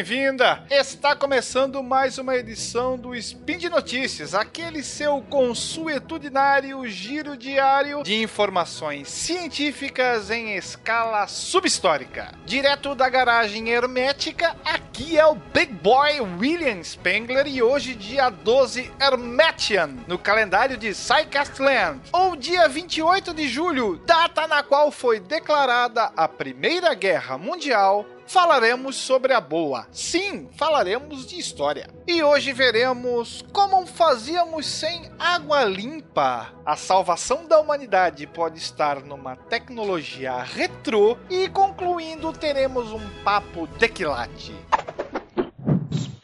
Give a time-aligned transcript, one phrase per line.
[0.00, 0.64] bem-vinda!
[0.70, 8.14] Está começando mais uma edição do Spin de Notícias, aquele seu consuetudinário giro diário de
[8.14, 12.32] informações científicas em escala subhistórica.
[12.46, 18.92] Direto da garagem hermética, aqui é o Big Boy William Spengler e hoje, dia 12
[19.00, 26.12] Hermetian, no calendário de Psycastland, ou dia 28 de julho, data na qual foi declarada
[26.16, 29.88] a Primeira Guerra Mundial falaremos sobre a boa.
[29.90, 31.90] Sim, falaremos de história.
[32.06, 36.52] E hoje veremos como fazíamos sem água limpa.
[36.64, 43.88] A salvação da humanidade pode estar numa tecnologia retrô e concluindo teremos um papo de
[43.88, 44.54] quilate.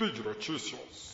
[0.06, 1.12] Speed Notícias.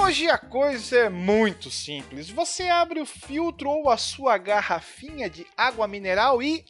[0.00, 2.30] Hoje a coisa é muito simples.
[2.30, 6.64] Você abre o filtro ou a sua garrafinha de água mineral e.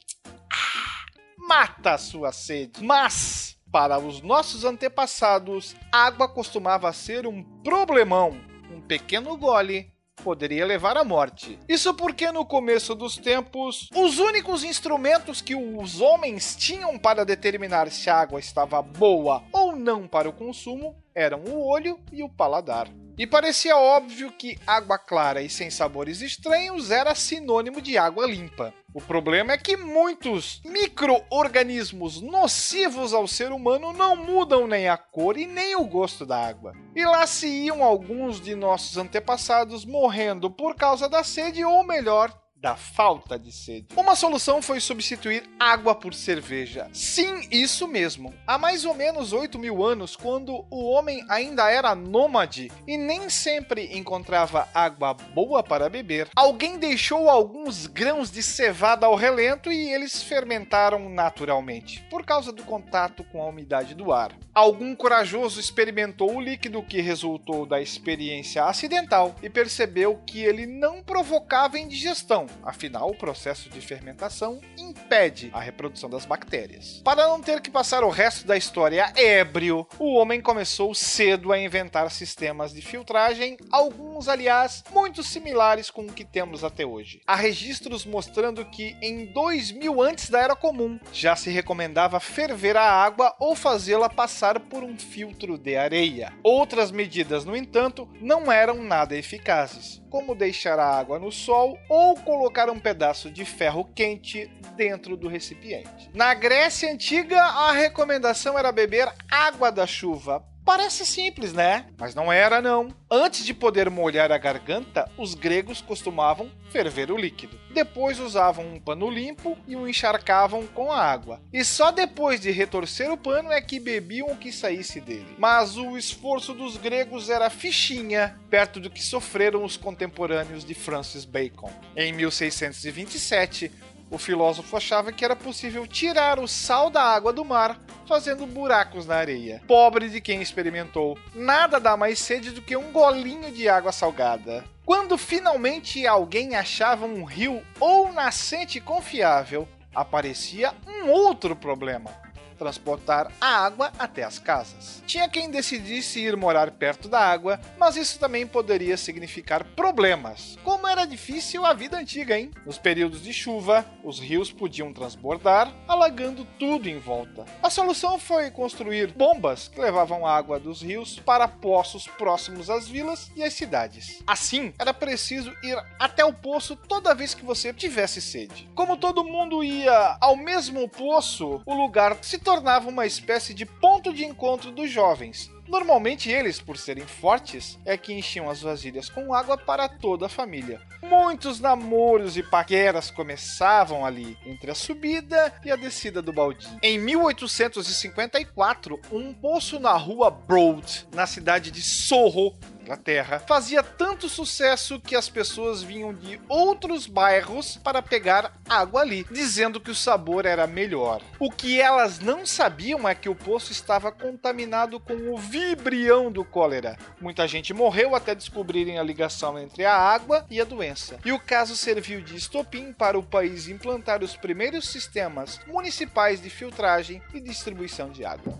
[0.51, 1.05] Ah,
[1.37, 2.83] mata a sua sede.
[2.83, 8.37] Mas, para os nossos antepassados, água costumava ser um problemão.
[8.69, 9.89] Um pequeno gole
[10.23, 11.59] poderia levar à morte.
[11.67, 17.89] Isso porque no começo dos tempos, os únicos instrumentos que os homens tinham para determinar
[17.91, 22.29] se a água estava boa ou não para o consumo eram o olho e o
[22.29, 22.87] paladar.
[23.17, 28.71] E parecia óbvio que água clara e sem sabores estranhos era sinônimo de água limpa.
[28.93, 35.35] O problema é que muitos micro-organismos nocivos ao ser humano não mudam nem a cor
[35.35, 36.73] e nem o gosto da água.
[36.95, 42.31] E lá se iam alguns de nossos antepassados morrendo por causa da sede, ou melhor,
[42.59, 43.87] da falta de sede.
[43.95, 46.89] Uma solução foi substituir água por cerveja.
[46.91, 48.33] Sim, isso mesmo.
[48.45, 53.29] Há mais ou menos 8 mil anos, quando o homem ainda era nômade e nem
[53.29, 59.93] sempre encontrava água boa para beber, alguém deixou alguns grãos de cevada ao relento e
[59.93, 64.31] eles fermentaram naturalmente, por causa do contato com a umidade do ar.
[64.53, 71.03] Algum corajoso experimentou o líquido que resultou da experiência acidental e percebeu que ele não
[71.03, 77.01] provocava indigestão afinal, o processo de fermentação impede a reprodução das bactérias.
[77.03, 81.59] Para não ter que passar o resto da história ébrio, o homem começou cedo a
[81.59, 87.21] inventar sistemas de filtragem, alguns, aliás, muito similares com o que temos até hoje.
[87.25, 92.83] Há registros mostrando que em 2000 antes da Era Comum já se recomendava ferver a
[92.83, 96.33] água ou fazê-la passar por um filtro de areia.
[96.43, 102.15] Outras medidas, no entanto, não eram nada eficazes, como deixar a água no sol ou
[102.15, 106.09] colocar um pedaço de ferro quente dentro do recipiente.
[106.13, 111.85] Na Grécia Antiga, a recomendação era beber água da chuva Parece simples, né?
[111.97, 112.93] Mas não era, não.
[113.09, 117.57] Antes de poder molhar a garganta, os gregos costumavam ferver o líquido.
[117.73, 121.41] Depois usavam um pano limpo e o encharcavam com a água.
[121.53, 125.37] E só depois de retorcer o pano é que bebiam o que saísse dele.
[125.37, 131.23] Mas o esforço dos gregos era fichinha, perto do que sofreram os contemporâneos de Francis
[131.23, 131.71] Bacon.
[131.95, 133.71] Em 1627,
[134.09, 139.05] o filósofo achava que era possível tirar o sal da água do mar fazendo buracos
[139.05, 139.61] na areia.
[139.67, 141.17] Pobre de quem experimentou.
[141.35, 144.63] Nada dá mais sede do que um golinho de água salgada.
[144.85, 152.26] Quando finalmente alguém achava um rio ou nascente confiável, aparecia um outro problema
[152.57, 155.01] transportar a água até as casas.
[155.05, 160.57] Tinha quem decidisse ir morar perto da água, mas isso também poderia significar problemas.
[160.63, 162.51] Como era difícil a vida antiga, hein?
[162.65, 167.45] Nos períodos de chuva, os rios podiam transbordar, alagando tudo em volta.
[167.61, 173.31] A solução foi construir bombas que levavam água dos rios para poços próximos às vilas
[173.35, 174.21] e às cidades.
[174.25, 178.69] Assim, era preciso ir até o poço toda vez que você tivesse sede.
[178.75, 184.13] Como todo mundo ia ao mesmo poço, o lugar se tornava uma espécie de ponto
[184.13, 185.51] de encontro dos jovens.
[185.67, 190.29] Normalmente eles, por serem fortes, é que enchiam as vasilhas com água para toda a
[190.29, 190.79] família.
[191.03, 196.79] Muitos namoros e paqueras começavam ali, entre a subida e a descida do baldinho.
[196.81, 202.53] Em 1854, um poço na rua Broad, na cidade de Soho,
[202.87, 209.25] Inglaterra, fazia tanto sucesso que as pessoas vinham de outros bairros para pegar água ali,
[209.29, 211.21] dizendo que o sabor era melhor.
[211.37, 216.45] O que elas não sabiam é que o poço estava contaminado com o vibrião do
[216.45, 216.97] cólera.
[217.19, 221.19] Muita gente morreu até descobrirem a ligação entre a água e a doença.
[221.25, 226.49] E o caso serviu de estopim para o país implantar os primeiros sistemas municipais de
[226.49, 228.57] filtragem e distribuição de água.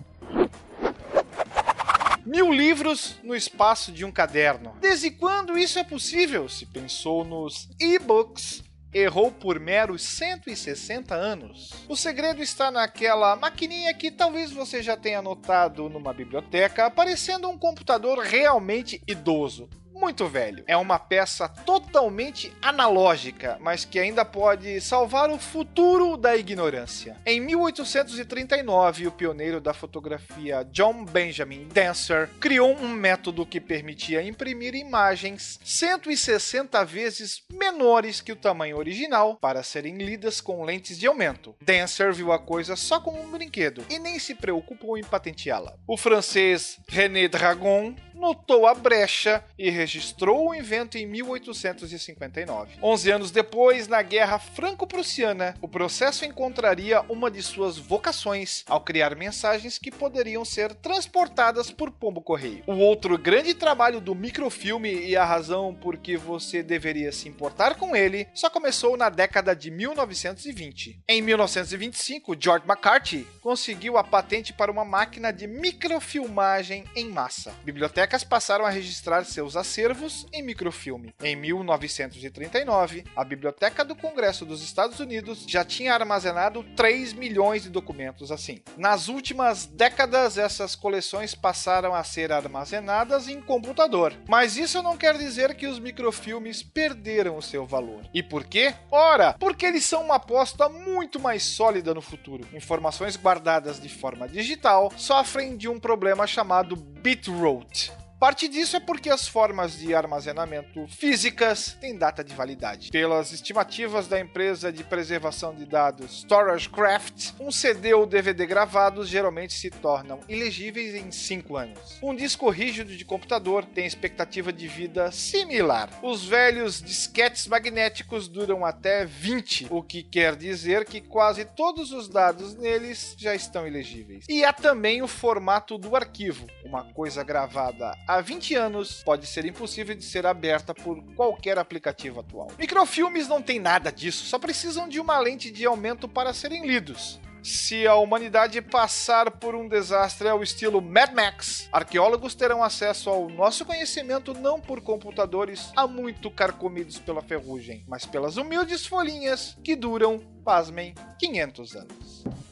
[2.38, 4.78] Mil livros no espaço de um caderno.
[4.80, 6.48] Desde quando isso é possível?
[6.48, 8.64] Se pensou nos e-books
[8.94, 11.74] errou por meros 160 anos.
[11.90, 17.58] O segredo está naquela maquininha que talvez você já tenha notado numa biblioteca, parecendo um
[17.58, 19.68] computador realmente idoso
[19.98, 20.64] muito velho.
[20.68, 27.18] É uma peça totalmente analógica, mas que ainda pode salvar o futuro da ignorância.
[27.26, 34.76] Em 1839, o pioneiro da fotografia John Benjamin Dancer criou um método que permitia imprimir
[34.76, 41.56] imagens 160 vezes menores que o tamanho original para serem lidas com lentes de aumento.
[41.62, 45.76] Dancer viu a coisa só como um brinquedo e nem se preocupou em patenteá-la.
[45.88, 52.78] O francês René Dragon notou a brecha e registrou o invento em 1859.
[52.84, 59.16] Onze anos depois, na Guerra Franco-Prussiana, o processo encontraria uma de suas vocações ao criar
[59.16, 62.64] mensagens que poderiam ser transportadas por pombo-correio.
[62.68, 67.76] O outro grande trabalho do microfilme e a razão por que você deveria se importar
[67.76, 71.00] com ele só começou na década de 1920.
[71.08, 77.56] Em 1925, George McCarthy conseguiu a patente para uma máquina de microfilmagem em massa.
[77.64, 81.14] Biblioteca bibliotecas passaram a registrar seus acervos em microfilme.
[81.22, 87.70] Em 1939, a Biblioteca do Congresso dos Estados Unidos já tinha armazenado 3 milhões de
[87.70, 88.60] documentos assim.
[88.76, 94.16] Nas últimas décadas, essas coleções passaram a ser armazenadas em computador.
[94.28, 98.02] Mas isso não quer dizer que os microfilmes perderam o seu valor.
[98.12, 98.74] E por quê?
[98.90, 102.48] Ora, porque eles são uma aposta muito mais sólida no futuro.
[102.52, 108.07] Informações guardadas de forma digital sofrem de um problema chamado bitrate.
[108.20, 112.90] Parte disso é porque as formas de armazenamento físicas têm data de validade.
[112.90, 119.54] Pelas estimativas da empresa de preservação de dados StorageCraft, um CD ou DVD gravados geralmente
[119.54, 122.00] se tornam ilegíveis em 5 anos.
[122.02, 125.88] Um disco rígido de computador tem expectativa de vida similar.
[126.02, 132.10] Os velhos disquetes magnéticos duram até 20, o que quer dizer que quase todos os
[132.10, 134.26] dados neles já estão ilegíveis.
[134.28, 139.46] E há também o formato do arquivo, uma coisa gravada há 20 anos pode ser
[139.46, 142.48] impossível de ser aberta por qualquer aplicativo atual.
[142.58, 147.20] Microfilmes não tem nada disso, só precisam de uma lente de aumento para serem lidos.
[147.44, 153.30] Se a humanidade passar por um desastre ao estilo Mad Max, arqueólogos terão acesso ao
[153.30, 159.76] nosso conhecimento não por computadores há muito carcomidos pela ferrugem, mas pelas humildes folhinhas que
[159.76, 162.47] duram, pasmem, 500 anos.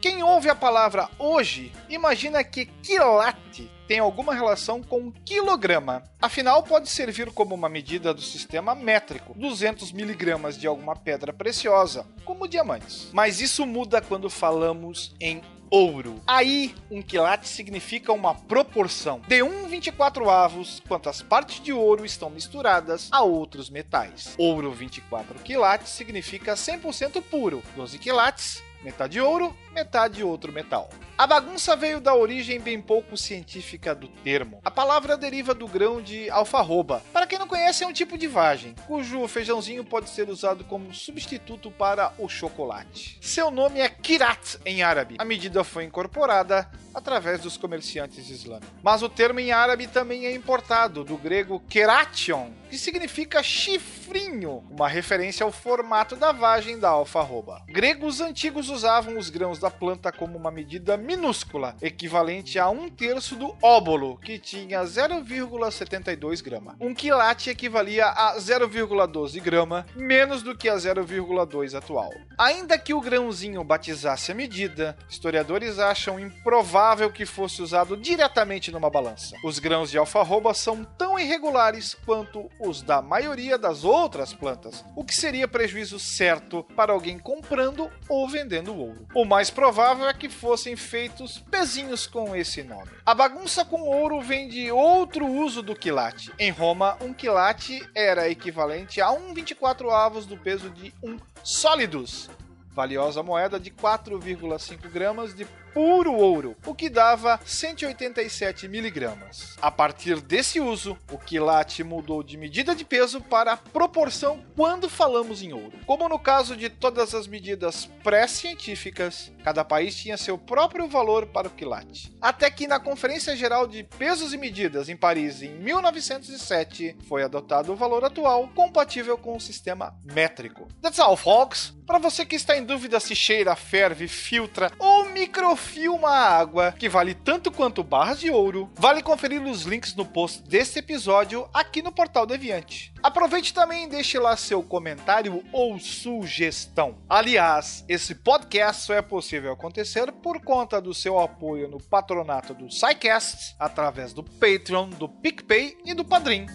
[0.00, 6.04] Quem ouve a palavra hoje imagina que quilate tem alguma relação com quilograma.
[6.22, 12.06] Afinal, pode servir como uma medida do sistema métrico, 200 miligramas de alguma pedra preciosa,
[12.24, 13.08] como diamantes.
[13.12, 16.20] Mas isso muda quando falamos em ouro.
[16.26, 23.08] Aí, um quilate significa uma proporção de 1,24 avos quantas partes de ouro estão misturadas
[23.10, 24.34] a outros metais.
[24.38, 27.62] Ouro 24 quilates significa 100% puro.
[27.74, 30.88] 12 quilates metade ouro, metade outro metal.
[31.16, 34.60] A bagunça veio da origem bem pouco científica do termo.
[34.64, 37.02] A palavra deriva do grão de alfarroba.
[37.12, 40.94] Para quem não conhece, é um tipo de vagem, cujo feijãozinho pode ser usado como
[40.94, 43.18] substituto para o chocolate.
[43.20, 45.16] Seu nome é kirat em árabe.
[45.18, 48.68] A medida foi incorporada através dos comerciantes islâmicos.
[48.82, 54.88] Mas o termo em árabe também é importado do grego keration, que significa chifrinho, uma
[54.88, 57.62] referência ao formato da vagem da alfarroba.
[57.66, 63.34] Gregos antigos usavam os grãos da planta como uma medida minúscula, equivalente a um terço
[63.36, 66.76] do óbolo, que tinha 0,72 grama.
[66.80, 72.12] Um quilate equivalia a 0,12 grama, menos do que a 0,2 atual.
[72.36, 78.90] Ainda que o grãozinho batizasse a medida, historiadores acham improvável que fosse usado diretamente numa
[78.90, 79.36] balança.
[79.42, 85.04] Os grãos de alfarroba são tão irregulares quanto os da maioria das outras plantas, o
[85.04, 89.06] que seria prejuízo certo para alguém comprando ou vendendo ouro.
[89.14, 92.90] O mais provável é que fossem feitos pezinhos com esse nome.
[93.04, 96.32] A bagunça com ouro vem de outro uso do quilate.
[96.38, 102.28] Em Roma, um quilate era equivalente a 1,24 avos do peso de um sólidos,
[102.70, 105.44] valiosa moeda de 4,5 gramas de
[105.74, 109.56] puro ouro, o que dava 187 miligramas.
[109.60, 115.42] A partir desse uso, o quilate mudou de medida de peso para proporção quando falamos
[115.42, 115.72] em ouro.
[115.86, 121.48] Como no caso de todas as medidas pré-científicas, cada país tinha seu próprio valor para
[121.48, 122.12] o quilate.
[122.20, 127.72] Até que na Conferência Geral de Pesos e Medidas em Paris em 1907 foi adotado
[127.72, 130.68] o valor atual compatível com o sistema métrico.
[130.82, 131.76] That's all, folks!
[131.86, 136.72] Para você que está em dúvida se cheira, ferve, filtra ou micro filma a água,
[136.72, 138.70] que vale tanto quanto barras de ouro.
[138.76, 142.92] Vale conferir os links no post deste episódio aqui no Portal Deviante.
[143.02, 146.96] Aproveite também e deixe lá seu comentário ou sugestão.
[147.08, 152.70] Aliás, esse podcast só é possível acontecer por conta do seu apoio no patronato do
[152.70, 156.46] SciCast, através do Patreon, do PicPay e do Padrim.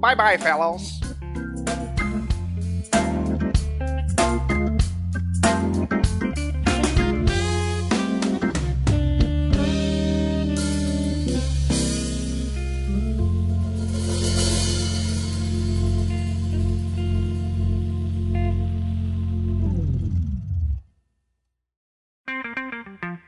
[0.00, 1.05] Bye bye, fellows!